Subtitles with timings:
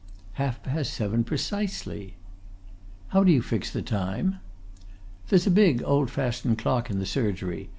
[0.33, 2.15] "Half past seven precisely."
[3.09, 4.39] "How do you fix the time?"
[5.29, 7.69] "There's a big, old fashioned clock in the surgery.